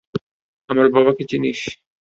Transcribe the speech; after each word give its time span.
আমার 0.69 0.87
বাবাকে 0.95 1.23
চিনিস? 1.31 1.59